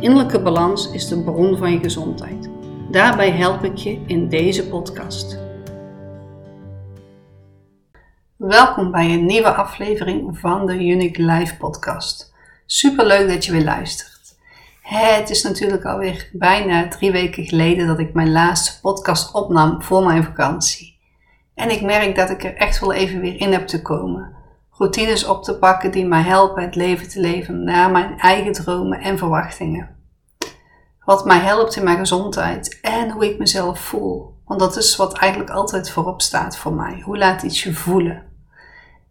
Innerlijke 0.00 0.42
balans 0.42 0.90
is 0.90 1.08
de 1.08 1.22
bron 1.22 1.56
van 1.56 1.72
je 1.72 1.78
gezondheid. 1.78 2.48
Daarbij 2.90 3.30
help 3.30 3.64
ik 3.64 3.76
je 3.76 4.00
in 4.06 4.28
deze 4.28 4.68
podcast. 4.68 5.38
Welkom 8.36 8.90
bij 8.90 9.12
een 9.12 9.26
nieuwe 9.26 9.54
aflevering 9.54 10.38
van 10.38 10.66
de 10.66 10.86
Unique 10.86 11.22
Life 11.22 11.56
podcast. 11.56 12.34
Super 12.66 13.06
leuk 13.06 13.28
dat 13.28 13.44
je 13.44 13.52
weer 13.52 13.64
luistert. 13.64 14.36
Het 14.82 15.30
is 15.30 15.42
natuurlijk 15.42 15.84
alweer 15.84 16.28
bijna 16.32 16.88
drie 16.88 17.12
weken 17.12 17.44
geleden 17.44 17.86
dat 17.86 17.98
ik 17.98 18.14
mijn 18.14 18.32
laatste 18.32 18.80
podcast 18.80 19.34
opnam 19.34 19.82
voor 19.82 20.04
mijn 20.04 20.24
vakantie. 20.24 20.98
En 21.54 21.70
ik 21.70 21.82
merk 21.82 22.16
dat 22.16 22.30
ik 22.30 22.44
er 22.44 22.54
echt 22.54 22.80
wel 22.80 22.92
even 22.92 23.20
weer 23.20 23.40
in 23.40 23.52
heb 23.52 23.66
te 23.66 23.82
komen. 23.82 24.37
Routines 24.78 25.24
op 25.24 25.44
te 25.44 25.58
pakken 25.58 25.90
die 25.90 26.06
mij 26.06 26.22
helpen 26.22 26.62
het 26.62 26.74
leven 26.74 27.08
te 27.08 27.20
leven 27.20 27.64
naar 27.64 27.90
mijn 27.90 28.18
eigen 28.18 28.52
dromen 28.52 29.00
en 29.00 29.18
verwachtingen. 29.18 29.96
Wat 31.04 31.24
mij 31.24 31.38
helpt 31.38 31.76
in 31.76 31.84
mijn 31.84 31.98
gezondheid 31.98 32.78
en 32.82 33.10
hoe 33.10 33.30
ik 33.30 33.38
mezelf 33.38 33.80
voel. 33.80 34.34
Want 34.44 34.60
dat 34.60 34.76
is 34.76 34.96
wat 34.96 35.18
eigenlijk 35.18 35.50
altijd 35.50 35.90
voorop 35.90 36.22
staat 36.22 36.56
voor 36.56 36.72
mij. 36.72 37.00
Hoe 37.04 37.18
laat 37.18 37.42
iets 37.42 37.62
je 37.62 37.74
voelen? 37.74 38.22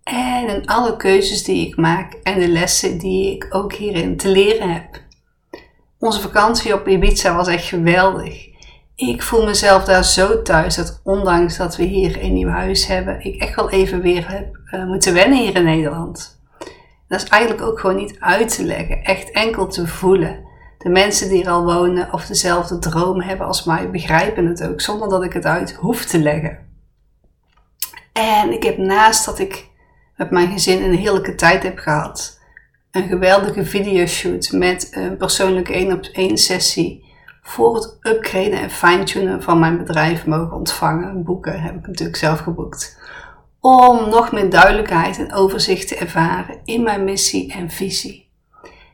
En 0.03 0.47
in 0.47 0.67
alle 0.67 0.97
keuzes 0.97 1.43
die 1.43 1.67
ik 1.67 1.75
maak 1.75 2.13
en 2.13 2.39
de 2.39 2.47
lessen 2.47 2.97
die 2.97 3.35
ik 3.35 3.47
ook 3.49 3.73
hierin 3.73 4.17
te 4.17 4.29
leren 4.29 4.73
heb. 4.73 5.01
Onze 5.99 6.21
vakantie 6.21 6.73
op 6.73 6.87
Ibiza 6.87 7.35
was 7.35 7.47
echt 7.47 7.65
geweldig. 7.65 8.47
Ik 8.95 9.23
voel 9.23 9.45
mezelf 9.45 9.83
daar 9.83 10.03
zo 10.05 10.41
thuis 10.41 10.75
dat 10.75 11.01
ondanks 11.03 11.57
dat 11.57 11.75
we 11.75 11.83
hier 11.83 12.23
een 12.23 12.33
nieuw 12.33 12.49
huis 12.49 12.85
hebben, 12.85 13.25
ik 13.25 13.41
echt 13.41 13.55
wel 13.55 13.69
even 13.69 14.01
weer 14.01 14.29
heb 14.31 14.56
uh, 14.71 14.85
moeten 14.85 15.13
wennen 15.13 15.39
hier 15.39 15.55
in 15.55 15.63
Nederland. 15.63 16.41
Dat 17.07 17.21
is 17.21 17.29
eigenlijk 17.29 17.63
ook 17.63 17.79
gewoon 17.79 17.95
niet 17.95 18.19
uit 18.19 18.55
te 18.55 18.63
leggen, 18.63 19.03
echt 19.03 19.31
enkel 19.31 19.67
te 19.67 19.87
voelen. 19.87 20.45
De 20.77 20.89
mensen 20.89 21.29
die 21.29 21.43
er 21.43 21.49
al 21.49 21.63
wonen 21.63 22.13
of 22.13 22.25
dezelfde 22.25 22.79
droom 22.79 23.21
hebben 23.21 23.47
als 23.47 23.63
mij 23.63 23.91
begrijpen 23.91 24.45
het 24.45 24.67
ook 24.67 24.81
zonder 24.81 25.09
dat 25.09 25.23
ik 25.23 25.33
het 25.33 25.45
uit 25.45 25.73
hoef 25.73 26.05
te 26.05 26.19
leggen. 26.19 26.65
En 28.13 28.51
ik 28.51 28.63
heb 28.63 28.77
naast 28.77 29.25
dat 29.25 29.39
ik 29.39 29.69
met 30.15 30.31
mijn 30.31 30.51
gezin 30.51 30.83
een 30.83 30.95
heerlijke 30.95 31.35
tijd 31.35 31.63
heb 31.63 31.77
gehad, 31.77 32.39
een 32.91 33.07
geweldige 33.07 33.65
videoshoot 33.65 34.51
met 34.51 34.87
een 34.91 35.17
persoonlijke 35.17 35.73
1 35.73 35.91
op 35.91 36.03
1 36.03 36.37
sessie 36.37 37.05
voor 37.41 37.75
het 37.75 37.97
upgraden 38.01 38.61
en 38.61 38.69
fine-tunen 38.69 39.43
van 39.43 39.59
mijn 39.59 39.77
bedrijf 39.77 40.25
mogen 40.25 40.57
ontvangen. 40.57 41.23
Boeken 41.23 41.61
heb 41.61 41.75
ik 41.75 41.87
natuurlijk 41.87 42.17
zelf 42.17 42.39
geboekt. 42.39 42.97
Om 43.69 44.09
nog 44.09 44.31
meer 44.31 44.49
duidelijkheid 44.49 45.17
en 45.17 45.33
overzicht 45.33 45.87
te 45.87 45.95
ervaren 45.95 46.59
in 46.63 46.83
mijn 46.83 47.03
missie 47.03 47.53
en 47.53 47.69
visie. 47.69 48.29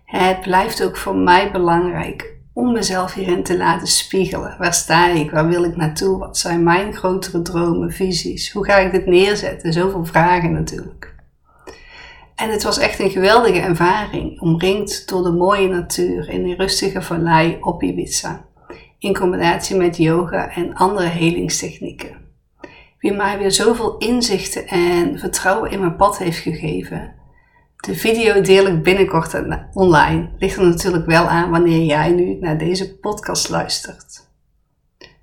Het 0.06 0.42
blijft 0.42 0.84
ook 0.84 0.98
voor 0.98 1.16
mij 1.16 1.52
belangrijk 1.52 2.38
om 2.54 2.72
mezelf 2.72 3.14
hierin 3.14 3.44
te 3.44 3.58
laten 3.58 3.88
spiegelen. 3.88 4.56
Waar 4.58 4.74
sta 4.74 5.10
ik? 5.10 5.32
Waar 5.32 5.48
wil 5.48 5.64
ik 5.64 5.76
naartoe? 5.76 6.18
Wat 6.18 6.38
zijn 6.38 6.64
mijn 6.64 6.94
grotere 6.94 7.42
dromen, 7.42 7.92
visies? 7.92 8.52
Hoe 8.52 8.66
ga 8.66 8.78
ik 8.78 8.92
dit 8.92 9.06
neerzetten? 9.06 9.74
Zoveel 9.74 10.06
vragen 10.06 10.52
natuurlijk. 10.52 11.16
En 12.36 12.50
het 12.50 12.64
was 12.64 12.78
echt 12.78 13.00
een 13.00 13.12
geweldige 13.12 13.60
ervaring, 13.60 14.42
omringd 14.42 15.10
door 15.10 15.24
de 15.24 15.32
mooie 15.32 15.68
natuur 15.68 16.30
in 16.30 16.44
een 16.44 16.56
rustige 16.56 17.02
vallei 17.02 17.58
op 17.62 17.84
Ibiza, 17.84 18.46
in 19.00 19.14
combinatie 19.14 19.76
met 19.76 19.98
yoga 19.98 20.50
en 20.50 20.74
andere 20.74 21.08
helingstechnieken. 21.08 22.23
Wie 23.04 23.14
mij 23.14 23.38
weer 23.38 23.52
zoveel 23.52 23.98
inzichten 23.98 24.68
en 24.68 25.20
vertrouwen 25.20 25.72
in 25.72 25.80
mijn 25.80 25.96
pad 25.96 26.18
heeft 26.18 26.38
gegeven. 26.38 27.14
De 27.76 27.96
video 27.96 28.42
deel 28.42 28.66
ik 28.66 28.84
binnenkort 28.84 29.34
online. 29.74 30.30
Ligt 30.38 30.58
er 30.58 30.66
natuurlijk 30.66 31.06
wel 31.06 31.28
aan 31.28 31.50
wanneer 31.50 31.86
jij 31.86 32.12
nu 32.12 32.38
naar 32.40 32.58
deze 32.58 32.98
podcast 32.98 33.50
luistert. 33.50 34.28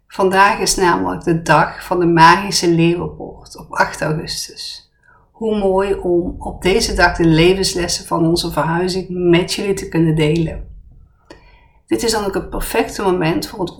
Vandaag 0.06 0.58
is 0.58 0.76
namelijk 0.76 1.24
de 1.24 1.42
dag 1.42 1.84
van 1.84 2.00
de 2.00 2.06
magische 2.06 2.70
leeuwenpoort 2.70 3.58
op 3.58 3.72
8 3.72 4.00
augustus. 4.00 4.90
Hoe 5.30 5.58
mooi 5.58 5.94
om 5.94 6.34
op 6.38 6.62
deze 6.62 6.94
dag 6.94 7.16
de 7.16 7.26
levenslessen 7.26 8.06
van 8.06 8.26
onze 8.26 8.50
verhuizing 8.50 9.06
met 9.08 9.52
jullie 9.52 9.74
te 9.74 9.88
kunnen 9.88 10.14
delen. 10.14 10.69
Dit 11.90 12.02
is 12.02 12.10
dan 12.10 12.24
ook 12.24 12.34
het 12.34 12.50
perfecte 12.50 13.02
moment 13.02 13.46
voor 13.46 13.60
het 13.60 13.76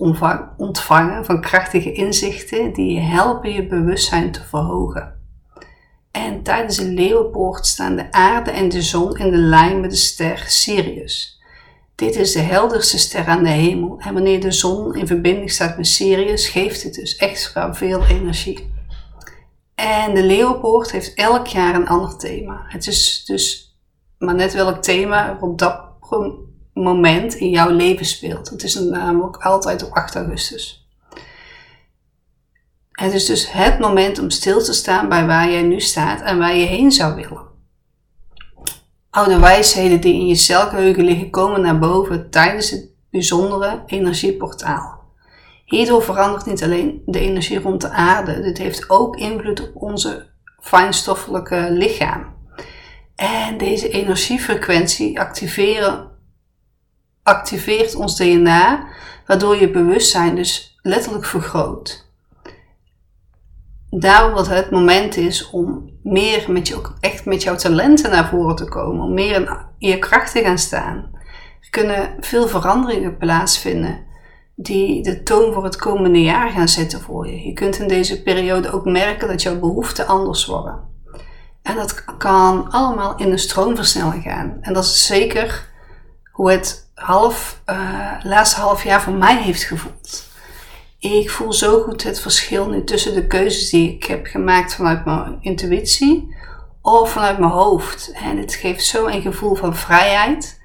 ontvangen 0.57 1.25
van 1.25 1.41
krachtige 1.41 1.91
inzichten 1.93 2.73
die 2.73 2.93
je 2.93 2.99
helpen 2.99 3.53
je 3.53 3.67
bewustzijn 3.67 4.31
te 4.31 4.43
verhogen. 4.43 5.19
En 6.11 6.43
tijdens 6.43 6.77
de 6.77 6.87
leeuwenpoort 6.87 7.67
staan 7.67 7.95
de 7.95 8.11
aarde 8.11 8.51
en 8.51 8.69
de 8.69 8.81
zon 8.81 9.17
in 9.17 9.31
de 9.31 9.37
lijn 9.37 9.79
met 9.79 9.89
de 9.89 9.95
ster 9.95 10.43
Sirius. 10.47 11.41
Dit 11.95 12.15
is 12.15 12.31
de 12.31 12.39
helderste 12.39 12.99
ster 12.99 13.27
aan 13.27 13.43
de 13.43 13.49
hemel 13.49 13.99
en 13.99 14.13
wanneer 14.13 14.41
de 14.41 14.51
zon 14.51 14.95
in 14.95 15.07
verbinding 15.07 15.51
staat 15.51 15.77
met 15.77 15.87
Sirius 15.87 16.47
geeft 16.47 16.83
het 16.83 16.93
dus 16.93 17.15
extra 17.15 17.73
veel 17.75 18.05
energie. 18.05 18.73
En 19.75 20.13
de 20.13 20.23
Leeuwpoort 20.23 20.91
heeft 20.91 21.13
elk 21.13 21.47
jaar 21.47 21.75
een 21.75 21.87
ander 21.87 22.17
thema. 22.17 22.65
Het 22.67 22.87
is 22.87 23.25
dus 23.25 23.75
maar 24.17 24.35
net 24.35 24.53
welk 24.53 24.83
thema 24.83 25.37
op 25.41 25.59
dat 25.59 25.89
moment 26.73 27.33
in 27.33 27.49
jouw 27.49 27.69
leven 27.69 28.05
speelt. 28.05 28.49
Het 28.49 28.63
is 28.63 28.75
namelijk 28.75 29.37
altijd 29.37 29.83
op 29.83 29.91
8 29.91 30.15
augustus. 30.15 30.89
Het 32.91 33.13
is 33.13 33.25
dus 33.25 33.51
het 33.51 33.79
moment 33.79 34.19
om 34.19 34.29
stil 34.29 34.63
te 34.63 34.73
staan 34.73 35.09
bij 35.09 35.25
waar 35.25 35.51
jij 35.51 35.61
nu 35.61 35.79
staat 35.79 36.21
en 36.21 36.37
waar 36.37 36.55
je 36.55 36.65
heen 36.65 36.91
zou 36.91 37.15
willen. 37.15 37.49
Oude 39.09 39.39
wijsheden 39.39 40.01
die 40.01 40.13
in 40.13 40.27
je 40.27 40.35
celgeheugen 40.35 41.03
liggen 41.03 41.29
komen 41.29 41.61
naar 41.61 41.79
boven 41.79 42.29
tijdens 42.29 42.69
het 42.69 42.89
bijzondere 43.09 43.83
energieportaal. 43.85 44.99
Hierdoor 45.65 46.03
verandert 46.03 46.45
niet 46.45 46.63
alleen 46.63 47.01
de 47.05 47.19
energie 47.19 47.59
rond 47.59 47.81
de 47.81 47.89
aarde, 47.89 48.41
dit 48.41 48.57
heeft 48.57 48.89
ook 48.89 49.15
invloed 49.15 49.61
op 49.61 49.71
onze 49.73 50.27
fijnstoffelijke 50.59 51.67
lichaam. 51.69 52.33
En 53.15 53.57
deze 53.57 53.89
energiefrequentie 53.89 55.19
activeert 57.31 57.95
ons 57.95 58.15
DNA, 58.15 58.87
waardoor 59.25 59.55
je 59.55 59.71
bewustzijn 59.71 60.35
dus 60.35 60.79
letterlijk 60.81 61.25
vergroot. 61.25 62.09
Daarom 63.89 64.35
dat 64.35 64.47
het 64.47 64.71
moment 64.71 65.17
is 65.17 65.49
om 65.49 65.89
meer 66.03 66.51
met 66.51 66.67
je, 66.67 66.81
echt 66.99 67.25
met 67.25 67.43
jouw 67.43 67.55
talenten 67.55 68.11
naar 68.11 68.29
voren 68.29 68.55
te 68.55 68.65
komen, 68.65 69.05
om 69.05 69.13
meer 69.13 69.35
in 69.77 69.89
je 69.89 69.99
kracht 69.99 70.31
te 70.31 70.41
gaan 70.41 70.57
staan. 70.57 71.09
Er 71.61 71.69
kunnen 71.69 72.15
veel 72.19 72.47
veranderingen 72.47 73.17
plaatsvinden 73.17 74.09
die 74.55 75.03
de 75.03 75.23
toon 75.23 75.53
voor 75.53 75.63
het 75.63 75.75
komende 75.75 76.21
jaar 76.21 76.49
gaan 76.49 76.67
zetten 76.67 77.01
voor 77.01 77.27
je. 77.27 77.47
Je 77.47 77.53
kunt 77.53 77.79
in 77.79 77.87
deze 77.87 78.21
periode 78.21 78.71
ook 78.71 78.85
merken 78.85 79.27
dat 79.27 79.41
jouw 79.41 79.59
behoeften 79.59 80.07
anders 80.07 80.45
worden. 80.45 80.79
En 81.61 81.75
dat 81.75 82.03
kan 82.17 82.71
allemaal 82.71 83.17
in 83.17 83.31
een 83.31 83.39
stroomversnelling 83.39 84.23
gaan. 84.23 84.57
En 84.61 84.73
dat 84.73 84.83
is 84.83 85.05
zeker 85.05 85.69
hoe 86.31 86.51
het 86.51 86.90
half, 87.01 87.61
uh, 87.65 88.11
laatste 88.23 88.59
half 88.59 88.83
jaar 88.83 89.01
voor 89.01 89.13
mij 89.13 89.41
heeft 89.41 89.63
gevoeld. 89.63 90.29
Ik 90.99 91.29
voel 91.29 91.53
zo 91.53 91.81
goed 91.81 92.03
het 92.03 92.19
verschil 92.19 92.69
nu 92.69 92.83
tussen 92.83 93.13
de 93.13 93.27
keuzes 93.27 93.69
die 93.69 93.93
ik 93.93 94.03
heb 94.03 94.25
gemaakt 94.25 94.75
vanuit 94.75 95.05
mijn 95.05 95.37
intuïtie 95.41 96.35
of 96.81 97.11
vanuit 97.11 97.39
mijn 97.39 97.51
hoofd. 97.51 98.11
En 98.11 98.37
het 98.37 98.53
geeft 98.53 98.85
zo 98.85 99.07
een 99.07 99.21
gevoel 99.21 99.55
van 99.55 99.75
vrijheid 99.75 100.59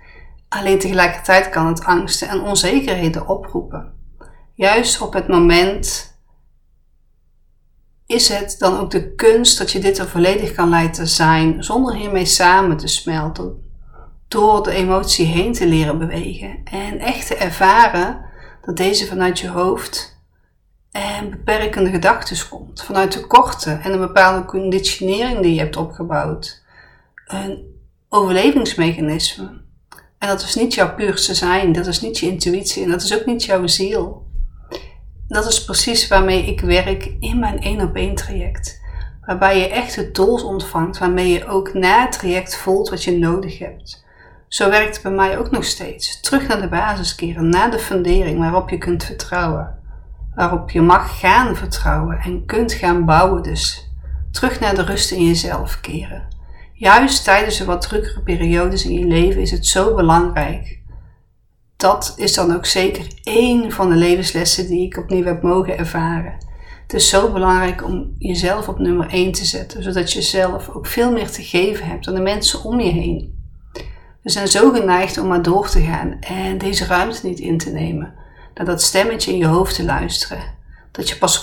Alleen 0.48 0.78
tegelijkertijd 0.78 1.48
kan 1.48 1.66
het 1.66 1.84
angsten 1.84 2.28
en 2.28 2.40
onzekerheden 2.40 3.28
oproepen. 3.28 3.92
Juist 4.54 5.00
op 5.00 5.12
het 5.12 5.28
moment 5.28 6.14
is 8.06 8.28
het 8.28 8.56
dan 8.58 8.78
ook 8.78 8.90
de 8.90 9.14
kunst 9.14 9.58
dat 9.58 9.72
je 9.72 9.78
dit 9.78 9.98
er 9.98 10.08
volledig 10.08 10.52
kan 10.52 10.68
laten 10.68 11.08
zijn 11.08 11.64
zonder 11.64 11.94
hiermee 11.94 12.24
samen 12.24 12.76
te 12.76 12.86
smelten. 12.86 13.65
Door 14.28 14.62
de 14.62 14.70
emotie 14.70 15.26
heen 15.26 15.52
te 15.52 15.66
leren 15.66 15.98
bewegen 15.98 16.60
en 16.64 16.98
echt 16.98 17.26
te 17.26 17.34
ervaren 17.34 18.24
dat 18.64 18.76
deze 18.76 19.06
vanuit 19.06 19.38
je 19.38 19.48
hoofd 19.48 20.16
en 20.90 21.30
beperkende 21.30 21.90
gedachten 21.90 22.48
komt. 22.48 22.84
Vanuit 22.84 23.10
tekorten 23.10 23.80
en 23.80 23.92
een 23.92 23.98
bepaalde 23.98 24.44
conditionering 24.44 25.40
die 25.40 25.54
je 25.54 25.60
hebt 25.60 25.76
opgebouwd. 25.76 26.62
Een 27.26 27.74
overlevingsmechanisme 28.08 29.64
En 30.18 30.28
dat 30.28 30.42
is 30.42 30.54
niet 30.54 30.74
jouw 30.74 30.94
puurste 30.94 31.34
zijn, 31.34 31.72
dat 31.72 31.86
is 31.86 32.00
niet 32.00 32.18
je 32.18 32.26
intuïtie 32.26 32.82
en 32.82 32.90
dat 32.90 33.02
is 33.02 33.18
ook 33.18 33.26
niet 33.26 33.44
jouw 33.44 33.66
ziel. 33.66 34.26
Dat 35.28 35.46
is 35.46 35.64
precies 35.64 36.08
waarmee 36.08 36.46
ik 36.46 36.60
werk 36.60 37.12
in 37.20 37.38
mijn 37.38 37.60
één 37.60 37.80
op 37.80 37.94
één 37.94 38.14
traject. 38.14 38.80
Waarbij 39.20 39.58
je 39.58 39.68
echt 39.68 39.94
de 39.94 40.10
tools 40.10 40.42
ontvangt 40.42 40.98
waarmee 40.98 41.32
je 41.32 41.46
ook 41.46 41.74
na 41.74 42.02
het 42.02 42.12
traject 42.12 42.56
voelt 42.56 42.88
wat 42.88 43.04
je 43.04 43.18
nodig 43.18 43.58
hebt. 43.58 44.04
Zo 44.56 44.70
werkt 44.70 44.94
het 44.94 45.02
bij 45.02 45.12
mij 45.12 45.38
ook 45.38 45.50
nog 45.50 45.64
steeds. 45.64 46.20
Terug 46.20 46.48
naar 46.48 46.60
de 46.60 46.68
basis 46.68 47.14
keren, 47.14 47.48
naar 47.48 47.70
de 47.70 47.78
fundering 47.78 48.38
waarop 48.38 48.70
je 48.70 48.78
kunt 48.78 49.04
vertrouwen. 49.04 49.78
Waarop 50.34 50.70
je 50.70 50.80
mag 50.80 51.18
gaan 51.18 51.56
vertrouwen 51.56 52.18
en 52.18 52.46
kunt 52.46 52.72
gaan 52.72 53.04
bouwen 53.04 53.42
dus. 53.42 53.90
Terug 54.30 54.60
naar 54.60 54.74
de 54.74 54.82
rust 54.82 55.10
in 55.10 55.26
jezelf 55.26 55.80
keren. 55.80 56.28
Juist 56.72 57.24
tijdens 57.24 57.58
de 57.58 57.64
wat 57.64 57.82
drukkere 57.82 58.20
periodes 58.20 58.84
in 58.84 58.92
je 58.92 59.06
leven 59.06 59.40
is 59.40 59.50
het 59.50 59.66
zo 59.66 59.94
belangrijk. 59.94 60.80
Dat 61.76 62.14
is 62.16 62.34
dan 62.34 62.54
ook 62.54 62.66
zeker 62.66 63.06
één 63.22 63.72
van 63.72 63.88
de 63.88 63.96
levenslessen 63.96 64.66
die 64.66 64.86
ik 64.86 64.96
opnieuw 64.96 65.24
heb 65.24 65.42
mogen 65.42 65.78
ervaren. 65.78 66.34
Het 66.82 66.94
is 66.94 67.08
zo 67.08 67.32
belangrijk 67.32 67.84
om 67.84 68.14
jezelf 68.18 68.68
op 68.68 68.78
nummer 68.78 69.08
1 69.08 69.32
te 69.32 69.44
zetten, 69.44 69.82
zodat 69.82 70.12
je 70.12 70.22
zelf 70.22 70.68
ook 70.68 70.86
veel 70.86 71.12
meer 71.12 71.30
te 71.30 71.42
geven 71.42 71.86
hebt 71.86 72.08
aan 72.08 72.14
de 72.14 72.20
mensen 72.20 72.64
om 72.64 72.80
je 72.80 72.92
heen. 72.92 73.35
We 74.26 74.32
zijn 74.32 74.48
zo 74.48 74.70
geneigd 74.70 75.18
om 75.18 75.26
maar 75.26 75.42
door 75.42 75.68
te 75.68 75.80
gaan 75.80 76.16
en 76.20 76.58
deze 76.58 76.84
ruimte 76.84 77.26
niet 77.26 77.38
in 77.38 77.58
te 77.58 77.70
nemen. 77.70 78.14
Naar 78.54 78.66
dat 78.66 78.82
stemmetje 78.82 79.32
in 79.32 79.38
je 79.38 79.46
hoofd 79.46 79.74
te 79.74 79.84
luisteren. 79.84 80.42
Dat 80.92 81.08
je 81.08 81.16
pas 81.16 81.40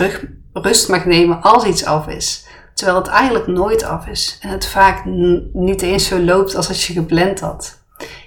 rust 0.51 0.89
mag 0.89 1.05
nemen 1.05 1.41
als 1.41 1.65
iets 1.65 1.85
af 1.85 2.07
is. 2.07 2.47
Terwijl 2.73 2.97
het 2.97 3.07
eigenlijk 3.07 3.47
nooit 3.47 3.83
af 3.83 4.07
is 4.07 4.37
en 4.41 4.49
het 4.49 4.65
vaak 4.65 5.05
niet 5.53 5.81
eens 5.81 6.07
zo 6.07 6.19
loopt 6.19 6.55
als 6.55 6.67
als 6.67 6.87
je 6.87 6.93
gepland 6.93 7.39
had. 7.39 7.79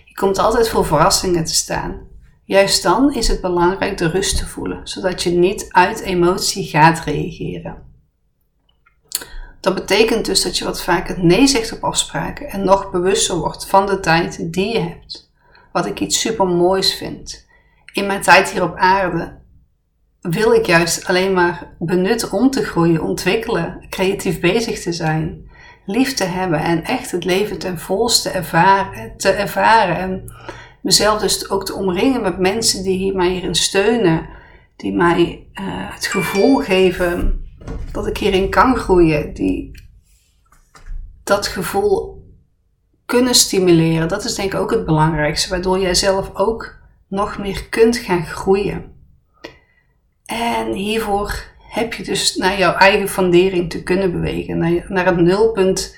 Je 0.04 0.14
komt 0.14 0.38
altijd 0.38 0.68
voor 0.68 0.86
verrassingen 0.86 1.44
te 1.44 1.54
staan. 1.54 2.00
Juist 2.44 2.82
dan 2.82 3.14
is 3.14 3.28
het 3.28 3.40
belangrijk 3.40 3.98
de 3.98 4.08
rust 4.08 4.38
te 4.38 4.46
voelen, 4.46 4.80
zodat 4.88 5.22
je 5.22 5.30
niet 5.30 5.66
uit 5.70 6.00
emotie 6.00 6.64
gaat 6.64 7.00
reageren. 7.00 7.85
Dat 9.66 9.74
betekent 9.74 10.24
dus 10.24 10.42
dat 10.42 10.58
je 10.58 10.64
wat 10.64 10.82
vaker 10.82 11.24
nee 11.24 11.46
zegt 11.46 11.72
op 11.72 11.84
afspraken 11.84 12.48
en 12.48 12.64
nog 12.64 12.90
bewuster 12.90 13.36
wordt 13.36 13.66
van 13.66 13.86
de 13.86 14.00
tijd 14.00 14.52
die 14.52 14.72
je 14.72 14.78
hebt. 14.78 15.32
Wat 15.72 15.86
ik 15.86 16.00
iets 16.00 16.20
super 16.20 16.46
moois 16.46 16.94
vind. 16.94 17.46
In 17.92 18.06
mijn 18.06 18.20
tijd 18.22 18.50
hier 18.50 18.62
op 18.62 18.76
aarde 18.76 19.38
wil 20.20 20.52
ik 20.52 20.66
juist 20.66 21.06
alleen 21.06 21.32
maar 21.32 21.74
benutten 21.78 22.32
om 22.32 22.50
te 22.50 22.64
groeien, 22.64 23.02
ontwikkelen, 23.02 23.86
creatief 23.90 24.40
bezig 24.40 24.82
te 24.82 24.92
zijn, 24.92 25.50
lief 25.86 26.14
te 26.14 26.24
hebben 26.24 26.60
en 26.60 26.84
echt 26.84 27.10
het 27.10 27.24
leven 27.24 27.58
ten 27.58 27.78
volste 27.78 28.30
ervaren, 28.30 29.16
te 29.16 29.30
ervaren. 29.30 29.96
En 29.96 30.34
mezelf 30.82 31.20
dus 31.20 31.50
ook 31.50 31.64
te 31.64 31.74
omringen 31.74 32.22
met 32.22 32.38
mensen 32.38 32.82
die 32.82 33.14
mij 33.14 33.28
hierin 33.28 33.54
steunen, 33.54 34.28
die 34.76 34.92
mij 34.92 35.46
uh, 35.54 35.64
het 35.94 36.06
gevoel 36.06 36.56
geven 36.56 37.44
dat 37.92 38.06
ik 38.06 38.18
hierin 38.18 38.50
kan 38.50 38.76
groeien, 38.76 39.34
die 39.34 39.70
dat 41.24 41.46
gevoel 41.46 42.24
kunnen 43.06 43.34
stimuleren. 43.34 44.08
Dat 44.08 44.24
is 44.24 44.34
denk 44.34 44.52
ik 44.52 44.60
ook 44.60 44.70
het 44.70 44.84
belangrijkste, 44.84 45.50
waardoor 45.50 45.78
jij 45.78 45.94
zelf 45.94 46.30
ook 46.34 46.78
nog 47.08 47.38
meer 47.38 47.68
kunt 47.68 47.96
gaan 47.96 48.26
groeien. 48.26 48.94
En 50.24 50.72
hiervoor 50.72 51.44
heb 51.70 51.94
je 51.94 52.02
dus 52.02 52.36
naar 52.36 52.58
jouw 52.58 52.74
eigen 52.74 53.08
fundering 53.08 53.70
te 53.70 53.82
kunnen 53.82 54.12
bewegen, 54.12 54.58
naar, 54.58 54.84
naar 54.88 55.06
het 55.06 55.16
nulpunt 55.16 55.96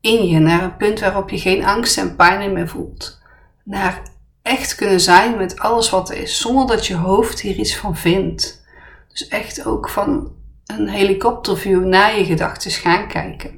in 0.00 0.26
je, 0.26 0.38
naar 0.38 0.62
een 0.62 0.76
punt 0.76 1.00
waarop 1.00 1.30
je 1.30 1.38
geen 1.38 1.64
angst 1.64 1.98
en 1.98 2.16
pijn 2.16 2.52
meer 2.52 2.68
voelt. 2.68 3.20
Naar 3.64 4.02
echt 4.42 4.74
kunnen 4.74 5.00
zijn 5.00 5.36
met 5.36 5.58
alles 5.58 5.90
wat 5.90 6.10
er 6.10 6.16
is, 6.16 6.40
zonder 6.40 6.66
dat 6.66 6.86
je 6.86 6.94
hoofd 6.94 7.40
hier 7.40 7.56
iets 7.56 7.76
van 7.76 7.96
vindt. 7.96 8.64
Dus 9.08 9.28
echt 9.28 9.66
ook 9.66 9.88
van 9.88 10.32
een 10.78 10.88
helikopterview 10.88 11.84
naar 11.84 12.18
je 12.18 12.24
gedachten 12.24 12.70
gaan 12.70 13.08
kijken. 13.08 13.50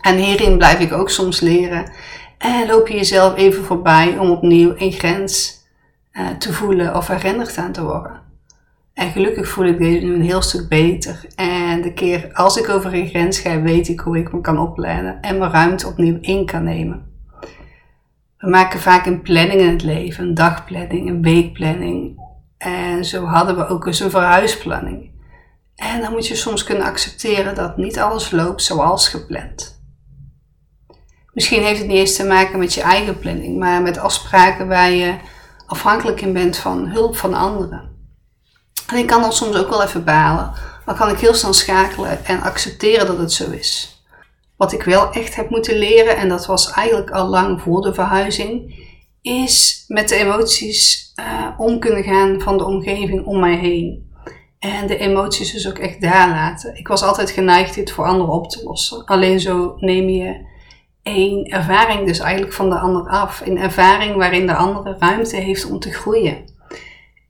En 0.00 0.16
hierin 0.16 0.56
blijf 0.56 0.78
ik 0.78 0.92
ook 0.92 1.10
soms 1.10 1.40
leren. 1.40 1.92
En 2.38 2.66
loop 2.66 2.88
je 2.88 2.94
jezelf 2.94 3.36
even 3.36 3.64
voorbij 3.64 4.18
om 4.18 4.30
opnieuw 4.30 4.74
een 4.76 4.92
grens 4.92 5.58
uh, 6.12 6.28
te 6.28 6.52
voelen 6.52 6.96
of 6.96 7.06
herinnerd 7.06 7.58
aan 7.58 7.72
te 7.72 7.82
worden. 7.82 8.20
En 8.94 9.10
gelukkig 9.10 9.48
voel 9.48 9.64
ik 9.64 9.78
deze 9.78 10.04
nu 10.06 10.14
een 10.14 10.22
heel 10.22 10.42
stuk 10.42 10.68
beter. 10.68 11.24
En 11.34 11.82
de 11.82 11.92
keer 11.92 12.30
als 12.32 12.56
ik 12.56 12.68
over 12.68 12.94
een 12.94 13.08
grens 13.08 13.38
ga, 13.38 13.60
weet 13.60 13.88
ik 13.88 14.00
hoe 14.00 14.18
ik 14.18 14.32
me 14.32 14.40
kan 14.40 14.58
opleiden 14.58 15.20
en 15.20 15.38
mijn 15.38 15.50
ruimte 15.50 15.86
opnieuw 15.86 16.18
in 16.20 16.46
kan 16.46 16.64
nemen. 16.64 17.08
We 18.38 18.48
maken 18.48 18.80
vaak 18.80 19.06
een 19.06 19.22
planning 19.22 19.60
in 19.60 19.68
het 19.68 19.82
leven, 19.82 20.24
een 20.24 20.34
dagplanning, 20.34 21.08
een 21.08 21.22
weekplanning. 21.22 22.20
En 22.58 23.04
zo 23.04 23.24
hadden 23.24 23.56
we 23.56 23.66
ook 23.66 23.86
eens 23.86 24.00
een 24.00 24.10
verhuisplanning. 24.10 25.10
En 25.80 26.00
dan 26.00 26.12
moet 26.12 26.26
je 26.26 26.34
soms 26.34 26.64
kunnen 26.64 26.84
accepteren 26.84 27.54
dat 27.54 27.76
niet 27.76 27.98
alles 27.98 28.30
loopt 28.30 28.62
zoals 28.62 29.08
gepland. 29.08 29.80
Misschien 31.32 31.62
heeft 31.62 31.78
het 31.78 31.88
niet 31.88 31.96
eens 31.96 32.16
te 32.16 32.24
maken 32.24 32.58
met 32.58 32.74
je 32.74 32.80
eigen 32.80 33.18
planning, 33.18 33.58
maar 33.58 33.82
met 33.82 33.98
afspraken 33.98 34.68
waar 34.68 34.90
je 34.90 35.14
afhankelijk 35.66 36.20
in 36.20 36.32
bent 36.32 36.56
van 36.56 36.88
hulp 36.88 37.16
van 37.16 37.34
anderen. 37.34 37.90
En 38.86 38.96
ik 38.96 39.06
kan 39.06 39.20
dan 39.20 39.32
soms 39.32 39.56
ook 39.56 39.68
wel 39.68 39.82
even 39.82 40.04
balen, 40.04 40.52
maar 40.84 40.94
kan 40.94 41.08
ik 41.08 41.18
heel 41.18 41.34
snel 41.34 41.52
schakelen 41.52 42.24
en 42.24 42.42
accepteren 42.42 43.06
dat 43.06 43.18
het 43.18 43.32
zo 43.32 43.50
is. 43.50 44.02
Wat 44.56 44.72
ik 44.72 44.82
wel 44.82 45.12
echt 45.12 45.34
heb 45.36 45.50
moeten 45.50 45.78
leren, 45.78 46.16
en 46.16 46.28
dat 46.28 46.46
was 46.46 46.70
eigenlijk 46.70 47.10
al 47.10 47.28
lang 47.28 47.60
voor 47.60 47.82
de 47.82 47.94
verhuizing, 47.94 48.74
is 49.22 49.84
met 49.88 50.08
de 50.08 50.14
emoties 50.14 51.12
uh, 51.16 51.48
om 51.56 51.78
kunnen 51.78 52.02
gaan 52.02 52.40
van 52.40 52.58
de 52.58 52.64
omgeving 52.64 53.24
om 53.24 53.40
mij 53.40 53.56
heen. 53.56 54.09
En 54.60 54.86
de 54.86 54.96
emoties 54.96 55.52
dus 55.52 55.68
ook 55.68 55.78
echt 55.78 56.00
daar 56.00 56.28
laten. 56.28 56.76
Ik 56.76 56.88
was 56.88 57.02
altijd 57.02 57.30
geneigd 57.30 57.74
dit 57.74 57.90
voor 57.90 58.04
anderen 58.04 58.34
op 58.34 58.48
te 58.48 58.62
lossen. 58.64 59.04
Alleen 59.04 59.40
zo 59.40 59.74
neem 59.76 60.08
je 60.08 60.46
één 61.02 61.44
ervaring 61.44 62.06
dus 62.06 62.18
eigenlijk 62.18 62.52
van 62.52 62.70
de 62.70 62.78
ander 62.78 63.08
af. 63.08 63.40
Een 63.44 63.58
ervaring 63.58 64.16
waarin 64.16 64.46
de 64.46 64.54
andere 64.54 64.96
ruimte 64.98 65.36
heeft 65.36 65.70
om 65.70 65.78
te 65.78 65.92
groeien. 65.92 66.44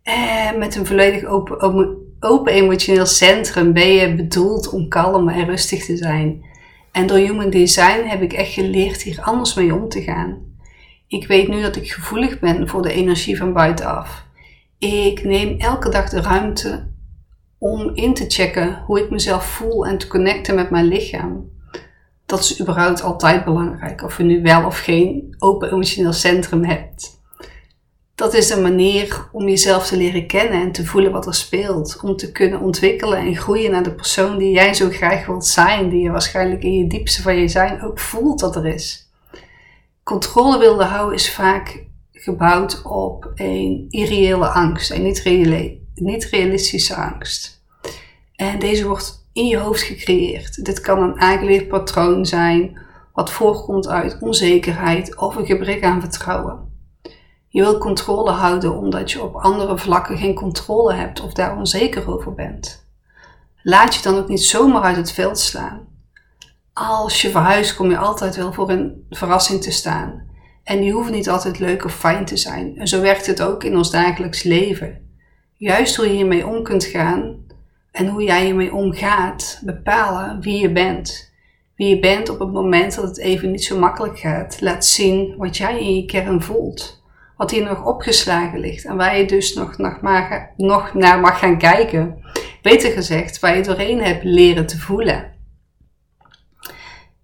En 0.03 0.59
met 0.59 0.77
een 0.77 0.87
volledig 0.87 1.25
open, 1.25 1.61
open, 1.61 2.15
open 2.21 2.53
emotioneel 2.53 3.07
centrum 3.07 3.73
ben 3.73 3.93
je 3.93 4.15
bedoeld 4.15 4.69
om 4.69 4.89
kalm 4.89 5.29
en 5.29 5.47
rustig 5.47 5.85
te 5.85 5.97
zijn. 5.97 6.45
En 6.93 7.07
door 7.07 7.19
Human 7.19 7.51
Design 7.51 8.07
heb 8.07 8.23
ik 8.23 8.33
echt 8.33 8.53
geleerd 8.53 9.03
hier 9.03 9.21
anders 9.21 9.55
mee 9.55 9.75
om 9.75 9.89
te 9.89 10.03
gaan. 10.03 10.39
Ik 11.09 11.27
weet 11.27 11.49
nu 11.49 11.63
dat 11.63 11.77
ik 11.77 11.93
gevoelig 11.93 12.39
ben 12.39 12.69
voor 12.69 12.83
de 12.83 12.93
energie 12.93 13.37
van 13.37 13.53
buitenaf. 13.53 14.25
Ik 14.79 15.25
neem 15.25 15.59
elke 15.59 15.91
dag 15.91 16.09
de 16.09 16.21
ruimte 16.21 16.89
om 17.61 17.91
in 17.95 18.15
te 18.15 18.25
checken 18.29 18.83
hoe 18.87 19.01
ik 19.01 19.11
mezelf 19.11 19.45
voel 19.45 19.87
en 19.87 19.99
te 19.99 20.07
connecten 20.07 20.55
met 20.55 20.71
mijn 20.71 20.87
lichaam. 20.87 21.51
Dat 22.27 22.41
is 22.41 22.61
überhaupt 22.61 23.03
altijd 23.03 23.45
belangrijk, 23.45 24.03
of 24.03 24.17
je 24.17 24.23
nu 24.23 24.43
wel 24.43 24.67
of 24.67 24.79
geen 24.79 25.35
open 25.39 25.73
emotioneel 25.73 26.13
centrum 26.13 26.65
hebt. 26.65 27.19
Dat 28.15 28.35
is 28.35 28.51
een 28.51 28.63
manier 28.63 29.29
om 29.33 29.49
jezelf 29.49 29.87
te 29.87 29.97
leren 29.97 30.27
kennen 30.27 30.63
en 30.63 30.73
te 30.73 30.87
voelen 30.87 31.13
wat 31.13 31.27
er 31.27 31.35
speelt. 31.35 32.01
Om 32.03 32.17
te 32.17 32.33
kunnen 32.33 32.61
ontwikkelen 32.61 33.19
en 33.19 33.37
groeien 33.37 33.71
naar 33.71 33.83
de 33.83 33.95
persoon 33.95 34.39
die 34.39 34.51
jij 34.51 34.75
zo 34.75 34.89
graag 34.89 35.27
wilt 35.27 35.47
zijn. 35.47 35.89
Die 35.89 36.03
je 36.03 36.11
waarschijnlijk 36.11 36.63
in 36.63 36.73
je 36.73 36.87
diepste 36.87 37.23
van 37.23 37.37
je 37.37 37.49
zijn 37.49 37.83
ook 37.83 37.99
voelt 37.99 38.41
dat 38.41 38.57
er 38.57 38.67
is. 38.67 39.11
Controle 40.03 40.59
willen 40.59 40.87
houden 40.87 41.15
is 41.15 41.33
vaak 41.33 41.85
gebouwd 42.13 42.83
op 42.83 43.33
een 43.35 43.87
irreële 43.89 44.47
angst. 44.47 44.91
Een 44.91 45.03
niet, 45.03 45.80
realistische 46.31 46.95
angst. 46.95 47.65
En 48.37 48.59
deze 48.59 48.87
wordt 48.87 49.29
in 49.33 49.47
je 49.47 49.59
hoofd 49.59 49.83
gecreëerd. 49.83 50.65
Dit 50.65 50.81
kan 50.81 51.03
een 51.03 51.21
aangeleerd 51.21 51.69
patroon 51.69 52.27
zijn 52.27 52.79
wat 53.13 53.31
voorkomt 53.31 53.89
uit 53.89 54.19
onzekerheid 54.21 55.17
of 55.17 55.37
een 55.37 55.47
gebrek 55.47 55.85
aan 55.85 56.01
vertrouwen. 56.01 56.69
Je 57.49 57.61
wilt 57.61 57.79
controle 57.79 58.31
houden 58.31 58.77
omdat 58.77 59.11
je 59.11 59.23
op 59.23 59.35
andere 59.35 59.79
vlakken 59.79 60.19
geen 60.19 60.35
controle 60.35 60.95
hebt 60.95 61.21
of 61.21 61.33
daar 61.33 61.57
onzeker 61.57 62.13
over 62.13 62.35
bent. 62.35 62.89
Laat 63.63 63.95
je 63.95 64.03
dan 64.03 64.19
ook 64.19 64.29
niet 64.29 64.43
zomaar 64.43 64.83
uit 64.83 64.97
het 64.97 65.13
veld 65.13 65.39
slaan. 65.39 65.89
Als 66.73 67.23
je 67.23 67.31
verhuist 67.31 67.75
kom 67.75 67.91
je 67.91 67.99
altijd 67.99 68.37
wel 68.37 68.53
voor 68.53 68.71
een 68.71 69.07
verrassing 69.11 69.63
te 69.63 69.71
staan. 69.71 70.29
En 70.65 70.81
die 70.81 70.93
hoeft 70.93 71.11
niet 71.11 71.29
altijd 71.29 71.59
leuk 71.59 71.85
of 71.85 71.95
fijn 71.95 72.25
te 72.25 72.37
zijn. 72.37 72.79
En 72.79 72.89
zo 72.89 73.01
werkt 73.01 73.27
het 73.27 73.43
ook 73.43 73.65
in 73.65 73.77
ons 73.77 73.91
dagelijks 73.91 74.43
leven. 74.43 75.10
Juist 75.61 75.97
hoe 75.97 76.07
je 76.07 76.13
hiermee 76.13 76.47
om 76.47 76.63
kunt 76.63 76.85
gaan 76.85 77.47
en 77.91 78.09
hoe 78.09 78.23
jij 78.23 78.45
hiermee 78.45 78.75
omgaat, 78.75 79.61
bepalen 79.65 80.41
wie 80.41 80.61
je 80.61 80.73
bent. 80.73 81.33
Wie 81.77 81.89
je 81.89 81.99
bent 81.99 82.29
op 82.29 82.39
het 82.39 82.53
moment 82.53 82.95
dat 82.95 83.05
het 83.05 83.19
even 83.19 83.51
niet 83.51 83.65
zo 83.65 83.79
makkelijk 83.79 84.19
gaat. 84.19 84.61
Laat 84.61 84.87
zien 84.87 85.37
wat 85.37 85.57
jij 85.57 85.81
in 85.81 85.95
je 85.95 86.05
kern 86.05 86.43
voelt 86.43 87.03
wat 87.41 87.51
hier 87.51 87.65
nog 87.65 87.85
opgeslagen 87.85 88.61
ligt 88.61 88.85
en 88.85 88.97
waar 88.97 89.19
je 89.19 89.27
dus 89.27 89.55
nog, 89.55 89.79
nog, 89.79 90.01
nog 90.57 90.95
naar 90.95 91.21
mag 91.21 91.39
gaan 91.39 91.59
kijken. 91.59 92.23
Beter 92.63 92.93
gezegd, 92.93 93.41
waar 93.41 93.57
je 93.57 93.63
doorheen 93.63 94.03
hebt 94.03 94.25
leren 94.25 94.67
te 94.67 94.79
voelen. 94.79 95.33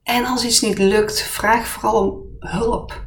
En 0.03 0.25
als 0.25 0.45
iets 0.45 0.61
niet 0.61 0.79
lukt, 0.79 1.23
vraag 1.23 1.67
vooral 1.67 2.11
om 2.11 2.23
hulp. 2.41 3.05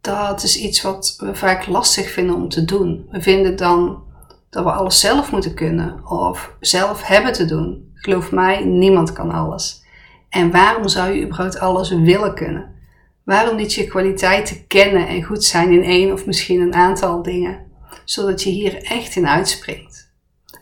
dat 0.00 0.42
is 0.42 0.58
iets 0.58 0.82
wat 0.82 1.16
we 1.20 1.34
vaak 1.34 1.66
lastig 1.66 2.10
vinden 2.10 2.36
om 2.36 2.48
te 2.48 2.64
doen. 2.64 3.06
We 3.10 3.22
vinden 3.22 3.56
dan 3.56 4.06
dat 4.50 4.64
we 4.64 4.70
alles 4.70 5.00
zelf 5.00 5.32
moeten 5.32 5.54
kunnen 5.54 6.06
of 6.06 6.56
zelf 6.60 7.02
hebben 7.02 7.32
te 7.32 7.44
doen. 7.44 7.92
Geloof 7.94 8.32
mij, 8.32 8.64
niemand 8.64 9.12
kan 9.12 9.30
alles. 9.30 9.84
En 10.28 10.50
waarom 10.50 10.88
zou 10.88 11.12
je 11.12 11.24
überhaupt 11.24 11.58
alles 11.58 11.90
willen 11.90 12.34
kunnen? 12.34 12.76
Waarom 13.24 13.56
niet 13.56 13.74
je 13.74 13.86
kwaliteiten 13.86 14.66
kennen 14.66 15.08
en 15.08 15.22
goed 15.22 15.44
zijn 15.44 15.72
in 15.72 15.82
één 15.82 16.12
of 16.12 16.26
misschien 16.26 16.60
een 16.60 16.74
aantal 16.74 17.22
dingen, 17.22 17.66
zodat 18.04 18.42
je 18.42 18.50
hier 18.50 18.82
echt 18.82 19.16
in 19.16 19.28
uitspringt? 19.28 20.12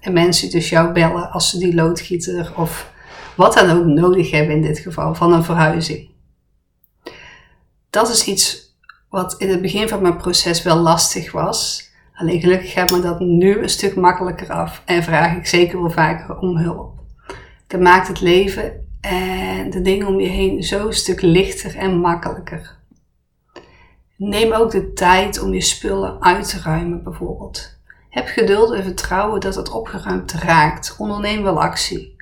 En 0.00 0.12
mensen 0.12 0.50
dus 0.50 0.68
jou 0.68 0.92
bellen 0.92 1.30
als 1.30 1.50
ze 1.50 1.58
die 1.58 1.74
loodgieter 1.74 2.52
of 2.56 2.92
wat 3.36 3.54
dan 3.54 3.70
ook 3.70 3.84
nodig 3.84 4.30
hebben 4.30 4.56
in 4.56 4.62
dit 4.62 4.78
geval 4.78 5.14
van 5.14 5.32
een 5.32 5.44
verhuizing. 5.44 6.10
Dat 7.90 8.08
is 8.08 8.26
iets 8.26 8.76
wat 9.08 9.34
in 9.38 9.48
het 9.48 9.62
begin 9.62 9.88
van 9.88 10.02
mijn 10.02 10.16
proces 10.16 10.62
wel 10.62 10.76
lastig 10.76 11.32
was. 11.32 11.90
Alleen 12.16 12.40
gelukkig 12.40 12.72
gaat 12.72 12.90
me 12.90 13.00
dat 13.00 13.20
nu 13.20 13.58
een 13.58 13.68
stuk 13.68 13.96
makkelijker 13.96 14.50
af 14.50 14.82
en 14.84 15.02
vraag 15.02 15.36
ik 15.36 15.46
zeker 15.46 15.80
wel 15.80 15.90
vaker 15.90 16.38
om 16.38 16.56
hulp. 16.56 16.98
Dat 17.66 17.80
maakt 17.80 18.08
het 18.08 18.20
leven 18.20 18.88
en 19.00 19.70
de 19.70 19.82
dingen 19.82 20.06
om 20.06 20.20
je 20.20 20.28
heen 20.28 20.62
zo 20.62 20.86
een 20.86 20.92
stuk 20.92 21.20
lichter 21.20 21.76
en 21.76 21.98
makkelijker. 21.98 22.76
Neem 24.16 24.52
ook 24.52 24.70
de 24.70 24.92
tijd 24.92 25.42
om 25.42 25.54
je 25.54 25.60
spullen 25.60 26.22
uit 26.22 26.48
te 26.48 26.60
ruimen, 26.60 27.02
bijvoorbeeld. 27.02 27.78
Heb 28.10 28.26
geduld 28.26 28.72
en 28.72 28.82
vertrouwen 28.82 29.40
dat 29.40 29.54
het 29.54 29.70
opgeruimd 29.70 30.32
raakt. 30.32 30.94
Onderneem 30.98 31.42
wel 31.42 31.62
actie. 31.62 32.16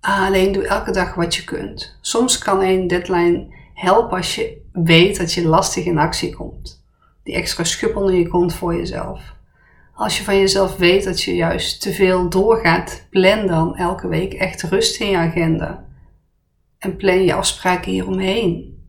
Alleen 0.00 0.52
doe 0.52 0.66
elke 0.66 0.90
dag 0.90 1.14
wat 1.14 1.34
je 1.34 1.44
kunt. 1.44 1.98
Soms 2.00 2.38
kan 2.38 2.62
een 2.62 2.86
deadline 2.86 3.46
helpen 3.74 4.16
als 4.16 4.34
je 4.34 4.62
weet 4.72 5.16
dat 5.16 5.32
je 5.32 5.46
lastig 5.46 5.84
in 5.84 5.98
actie 5.98 6.34
komt. 6.34 6.83
Die 7.24 7.34
extra 7.34 7.64
schub 7.64 7.96
onder 7.96 8.14
je 8.14 8.28
kont 8.28 8.54
voor 8.54 8.74
jezelf. 8.74 9.34
Als 9.94 10.18
je 10.18 10.24
van 10.24 10.38
jezelf 10.38 10.76
weet 10.76 11.04
dat 11.04 11.22
je 11.22 11.34
juist 11.34 11.80
te 11.80 11.92
veel 11.92 12.28
doorgaat, 12.28 13.06
plan 13.10 13.46
dan 13.46 13.76
elke 13.76 14.08
week 14.08 14.32
echt 14.32 14.62
rust 14.62 15.00
in 15.00 15.08
je 15.08 15.16
agenda 15.16 15.84
en 16.84 16.96
plan 16.96 17.24
je 17.24 17.34
afspraken 17.34 17.90
hieromheen. 17.90 18.82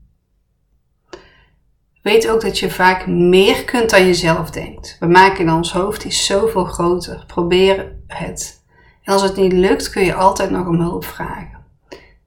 Weet 2.02 2.30
ook 2.30 2.42
dat 2.42 2.60
je 2.60 2.72
vaak 2.72 3.08
meer 3.08 3.64
kunt 3.64 3.90
dan 3.90 4.06
je 4.06 4.14
zelf 4.14 4.50
denkt. 4.50 4.98
We 5.00 5.06
maken 5.06 5.46
in 5.46 5.54
ons 5.54 5.72
hoofd 5.72 6.04
iets 6.04 6.26
zoveel 6.26 6.66
groter. 6.66 7.24
Probeer 7.28 7.96
het. 8.08 8.64
En 9.04 9.14
als 9.14 9.22
het 9.22 9.36
niet 9.36 9.54
lukt, 9.54 9.90
kun 9.90 10.04
je 10.04 10.14
altijd 10.14 10.50
nog 10.50 10.68
om 10.68 10.80
hulp 10.80 11.06
vragen. 11.06 11.64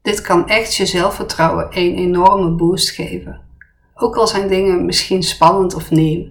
Dit 0.02 0.20
kan 0.20 0.48
echt 0.48 0.74
je 0.74 0.86
zelfvertrouwen 0.86 1.66
een 1.70 1.94
enorme 1.94 2.50
boost 2.50 2.90
geven. 2.90 3.47
Ook 4.00 4.16
al 4.16 4.26
zijn 4.26 4.48
dingen 4.48 4.84
misschien 4.84 5.22
spannend 5.22 5.74
of 5.74 5.90
nieuw. 5.90 6.26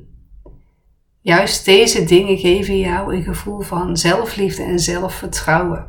Juist 1.21 1.65
deze 1.65 2.03
dingen 2.03 2.38
geven 2.38 2.77
jou 2.77 3.15
een 3.15 3.24
gevoel 3.24 3.62
van 3.62 3.97
zelfliefde 3.97 4.63
en 4.63 4.79
zelfvertrouwen. 4.79 5.88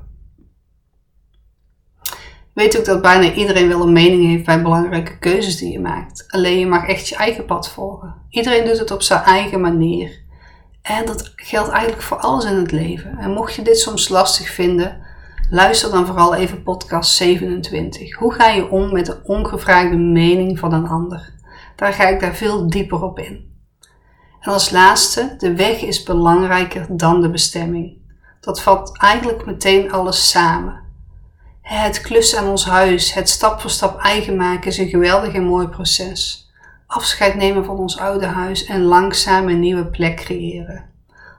Weet 2.55 2.79
ook 2.79 2.85
dat 2.85 3.03
bijna 3.03 3.33
iedereen 3.33 3.69
wel 3.69 3.83
een 3.83 3.93
mening 3.93 4.27
heeft 4.27 4.45
bij 4.45 4.63
belangrijke 4.63 5.19
keuzes 5.19 5.57
die 5.57 5.73
je 5.73 5.81
maakt. 5.81 6.25
Alleen 6.29 6.59
je 6.59 6.67
mag 6.67 6.87
echt 6.87 7.09
je 7.09 7.17
eigen 7.17 7.45
pad 7.45 7.71
volgen. 7.71 8.15
Iedereen 8.31 8.65
doet 8.65 8.79
het 8.79 8.91
op 8.91 9.03
zijn 9.03 9.23
eigen 9.23 9.61
manier. 9.61 10.21
En 10.83 11.07
dat 11.07 11.33
geldt 11.37 11.71
eigenlijk 11.71 12.03
voor 12.03 12.17
alles 12.17 12.45
in 12.45 12.57
het 12.57 12.73
leven. 12.73 13.19
En 13.19 13.31
mocht 13.31 13.55
je 13.55 13.63
dit 13.63 13.79
soms 13.79 14.09
lastig 14.09 14.51
vinden, 14.51 15.01
luister 15.51 15.91
dan 15.91 16.07
vooral 16.07 16.35
even 16.35 16.63
podcast 16.63 17.15
27. 17.15 18.15
Hoe 18.15 18.35
ga 18.35 18.49
je 18.49 18.71
om 18.71 18.93
met 18.93 19.07
de 19.07 19.21
ongevraagde 19.25 19.97
mening 19.97 20.59
van 20.59 20.73
een 20.73 20.89
ander? 20.89 21.37
Daar 21.79 21.93
ga 21.93 22.09
ik 22.09 22.21
daar 22.21 22.35
veel 22.35 22.71
dieper 22.71 23.03
op 23.03 23.19
in. 23.19 23.57
En 24.41 24.53
als 24.53 24.71
laatste, 24.71 25.35
de 25.39 25.55
weg 25.55 25.81
is 25.81 26.03
belangrijker 26.03 26.87
dan 26.91 27.23
de 27.23 27.31
bestemming. 27.31 27.97
Dat 28.41 28.63
vat 28.63 28.99
eigenlijk 28.99 29.47
meteen 29.47 29.93
alles 29.93 30.31
samen. 30.31 30.81
Het 31.63 32.01
klussen 32.01 32.39
aan 32.39 32.49
ons 32.49 32.65
huis, 32.65 33.15
het 33.15 33.29
stap 33.29 33.61
voor 33.61 33.71
stap 33.71 33.99
eigen 33.99 34.37
maken 34.37 34.67
is 34.67 34.79
een 34.79 34.89
geweldig 34.89 35.35
en 35.35 35.45
mooi 35.45 35.69
proces. 35.69 36.51
Afscheid 36.87 37.35
nemen 37.35 37.65
van 37.65 37.79
ons 37.79 37.99
oude 37.99 38.27
huis 38.27 38.65
en 38.65 38.83
langzaam 38.83 39.49
een 39.49 39.61
nieuwe 39.61 39.87
plek 39.87 40.17
creëren. 40.17 40.91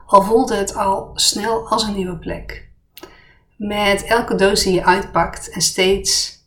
Al 0.06 0.22
voelde 0.22 0.54
het 0.54 0.74
al 0.74 1.10
snel 1.14 1.68
als 1.68 1.82
een 1.82 1.94
nieuwe 1.94 2.18
plek. 2.18 2.68
Met 3.56 4.04
elke 4.04 4.34
doos 4.34 4.62
die 4.62 4.74
je 4.74 4.84
uitpakt 4.84 5.50
en 5.50 5.60
steeds 5.60 6.42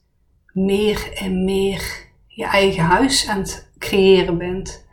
meer 0.54 1.12
en 1.14 1.44
meer 1.44 2.12
je 2.28 2.46
eigen 2.46 2.84
huis 2.84 3.28
aan 3.28 3.40
het 3.40 3.72
creëren 3.84 4.38
bent. 4.38 4.86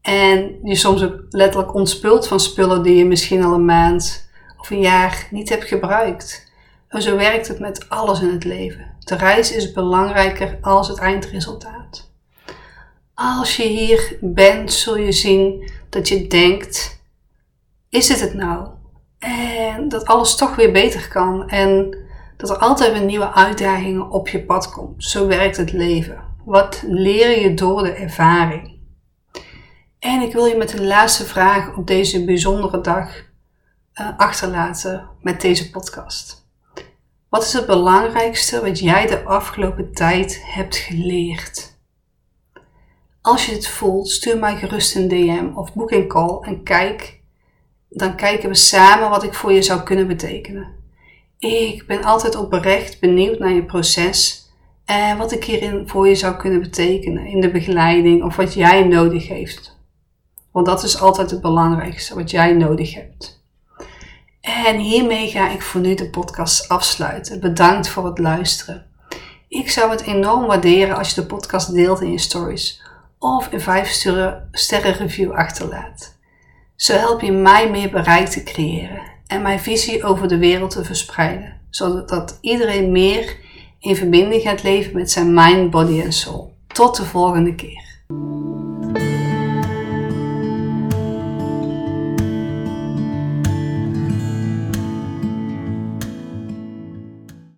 En 0.00 0.58
je 0.62 0.74
soms 0.74 1.02
ook 1.02 1.20
letterlijk 1.30 1.74
ontspult 1.74 2.28
van 2.28 2.40
spullen 2.40 2.82
die 2.82 2.96
je 2.96 3.04
misschien 3.04 3.44
al 3.44 3.54
een 3.54 3.64
maand 3.64 4.28
of 4.58 4.70
een 4.70 4.80
jaar 4.80 5.28
niet 5.30 5.48
hebt 5.48 5.64
gebruikt. 5.64 6.52
En 6.88 7.02
zo 7.02 7.16
werkt 7.16 7.48
het 7.48 7.58
met 7.58 7.88
alles 7.88 8.20
in 8.20 8.30
het 8.30 8.44
leven. 8.44 8.94
De 8.98 9.16
reis 9.16 9.52
is 9.52 9.72
belangrijker 9.72 10.58
als 10.60 10.88
het 10.88 10.98
eindresultaat. 10.98 12.10
Als 13.14 13.56
je 13.56 13.62
hier 13.62 14.16
bent, 14.20 14.72
zul 14.72 14.96
je 14.96 15.12
zien 15.12 15.70
dat 15.88 16.08
je 16.08 16.26
denkt: 16.26 17.00
is 17.88 18.08
het 18.08 18.20
het 18.20 18.34
nou? 18.34 18.68
En 19.18 19.88
dat 19.88 20.04
alles 20.04 20.34
toch 20.34 20.56
weer 20.56 20.72
beter 20.72 21.08
kan 21.08 21.48
en 21.48 21.96
dat 22.36 22.50
er 22.50 22.56
altijd 22.56 22.92
weer 22.92 23.04
nieuwe 23.04 23.32
uitdagingen 23.32 24.10
op 24.10 24.28
je 24.28 24.42
pad 24.42 24.70
komt. 24.70 25.04
Zo 25.04 25.26
werkt 25.26 25.56
het 25.56 25.72
leven. 25.72 26.34
Wat 26.46 26.82
leer 26.86 27.40
je 27.40 27.54
door 27.54 27.82
de 27.82 27.92
ervaring? 27.92 28.78
En 29.98 30.20
ik 30.20 30.32
wil 30.32 30.44
je 30.44 30.56
met 30.56 30.68
de 30.68 30.82
laatste 30.82 31.24
vraag 31.24 31.76
op 31.76 31.86
deze 31.86 32.24
bijzondere 32.24 32.80
dag 32.80 33.08
uh, 34.00 34.08
achterlaten 34.16 35.08
met 35.20 35.40
deze 35.40 35.70
podcast. 35.70 36.46
Wat 37.28 37.42
is 37.42 37.52
het 37.52 37.66
belangrijkste 37.66 38.60
wat 38.60 38.78
jij 38.78 39.06
de 39.06 39.24
afgelopen 39.24 39.92
tijd 39.92 40.42
hebt 40.44 40.76
geleerd? 40.76 41.78
Als 43.20 43.46
je 43.46 43.52
het 43.52 43.68
voelt, 43.68 44.10
stuur 44.10 44.38
mij 44.38 44.56
gerust 44.56 44.94
een 44.94 45.08
DM 45.08 45.50
of 45.54 45.74
boek 45.74 45.90
een 45.90 46.08
call 46.08 46.38
en 46.40 46.62
kijk. 46.62 47.20
Dan 47.88 48.16
kijken 48.16 48.48
we 48.48 48.54
samen 48.54 49.10
wat 49.10 49.22
ik 49.22 49.34
voor 49.34 49.52
je 49.52 49.62
zou 49.62 49.82
kunnen 49.82 50.06
betekenen. 50.06 50.74
Ik 51.38 51.86
ben 51.86 52.04
altijd 52.04 52.34
oprecht 52.34 53.00
benieuwd 53.00 53.38
naar 53.38 53.52
je 53.52 53.64
proces 53.64 54.45
en 54.86 55.16
wat 55.16 55.32
ik 55.32 55.44
hierin 55.44 55.88
voor 55.88 56.08
je 56.08 56.14
zou 56.14 56.36
kunnen 56.36 56.60
betekenen 56.60 57.26
in 57.26 57.40
de 57.40 57.50
begeleiding 57.50 58.22
of 58.22 58.36
wat 58.36 58.54
jij 58.54 58.84
nodig 58.84 59.28
heeft. 59.28 59.78
Want 60.50 60.66
dat 60.66 60.82
is 60.82 61.00
altijd 61.00 61.30
het 61.30 61.40
belangrijkste, 61.40 62.14
wat 62.14 62.30
jij 62.30 62.52
nodig 62.52 62.94
hebt. 62.94 63.44
En 64.40 64.78
hiermee 64.78 65.28
ga 65.28 65.50
ik 65.50 65.62
voor 65.62 65.80
nu 65.80 65.94
de 65.94 66.10
podcast 66.10 66.68
afsluiten. 66.68 67.40
Bedankt 67.40 67.88
voor 67.88 68.06
het 68.06 68.18
luisteren. 68.18 68.86
Ik 69.48 69.70
zou 69.70 69.90
het 69.90 70.02
enorm 70.02 70.46
waarderen 70.46 70.96
als 70.96 71.08
je 71.08 71.20
de 71.20 71.26
podcast 71.26 71.74
deelt 71.74 72.00
in 72.00 72.10
je 72.10 72.18
stories 72.18 72.82
of 73.18 73.52
een 73.52 73.60
5 73.60 73.88
sterren 74.52 74.92
review 74.92 75.32
achterlaat. 75.32 76.16
Zo 76.76 76.96
help 76.96 77.20
je 77.20 77.32
mij 77.32 77.70
meer 77.70 77.90
bereik 77.90 78.28
te 78.28 78.42
creëren 78.42 79.02
en 79.26 79.42
mijn 79.42 79.60
visie 79.60 80.04
over 80.04 80.28
de 80.28 80.38
wereld 80.38 80.70
te 80.70 80.84
verspreiden, 80.84 81.60
zodat 81.70 82.38
iedereen 82.40 82.92
meer 82.92 83.36
in 83.86 83.96
verbinding 83.96 84.42
gaat 84.42 84.62
leven 84.62 84.92
met 84.94 85.10
zijn 85.10 85.34
mind, 85.34 85.70
body 85.70 86.00
en 86.00 86.12
soul. 86.12 86.54
Tot 86.66 86.96
de 86.96 87.04
volgende 87.04 87.54
keer. 87.54 87.84